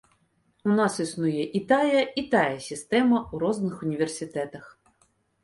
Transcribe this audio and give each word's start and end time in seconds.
У 0.69 0.77
нас 0.77 0.95
існуе 1.03 1.43
і 1.59 1.61
тая, 1.71 2.01
і 2.23 2.23
тая 2.33 2.57
сістэма 2.69 3.21
у 3.33 3.43
розных 3.45 3.79
універсітэтах. 3.91 4.65